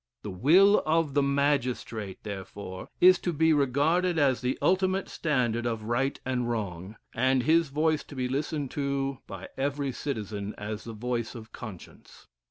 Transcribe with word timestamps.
The 0.23 0.31
will 0.31 0.81
of 0.83 1.13
the 1.13 1.21
magistrate, 1.21 2.17
therefore, 2.23 2.89
is 2.99 3.19
to 3.19 3.31
be 3.31 3.53
regarded 3.53 4.17
as 4.17 4.41
the 4.41 4.57
ultimate 4.59 5.07
standard 5.09 5.67
of 5.67 5.83
right 5.83 6.19
and 6.25 6.49
wrong, 6.49 6.95
and 7.13 7.43
his 7.43 7.67
voice 7.69 8.03
to 8.05 8.15
be 8.15 8.27
listened 8.27 8.71
to 8.71 9.19
by 9.27 9.49
every 9.57 9.91
citizen 9.91 10.55
as 10.57 10.85
the 10.85 10.93
voice 10.93 11.35
of 11.35 11.51
conscience." 11.53 12.25